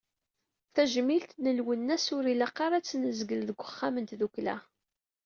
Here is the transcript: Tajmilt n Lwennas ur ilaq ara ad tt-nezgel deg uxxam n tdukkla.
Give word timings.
Tajmilt 0.73 1.31
n 1.43 1.45
Lwennas 1.57 2.05
ur 2.15 2.23
ilaq 2.33 2.57
ara 2.65 2.75
ad 2.77 2.83
tt-nezgel 2.85 3.41
deg 3.47 3.57
uxxam 3.61 3.95
n 3.99 4.05
tdukkla. 4.05 4.55